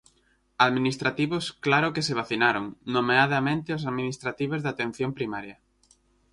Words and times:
Administrativos 0.67 1.45
claro 1.65 1.93
que 1.95 2.05
se 2.07 2.17
vacinaron, 2.21 2.65
nomeadamente 2.95 3.69
os 3.77 3.85
administrativos 3.89 4.59
de 4.61 4.69
atención 4.73 5.09
primaria. 5.17 5.57